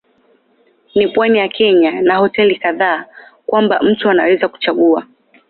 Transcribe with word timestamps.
Ni 0.95 1.07
pwani 1.07 1.39
ya 1.39 1.47
Kenya 1.49 2.01
na 2.01 2.17
hoteli 2.17 2.55
kadhaa 2.55 3.05
kwamba 3.45 3.79
mtu 3.81 4.09
anaweza 4.09 4.47
kuchagua. 4.47 5.05